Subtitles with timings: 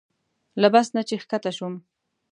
[0.61, 1.73] له بس نه چې ښکته شوم.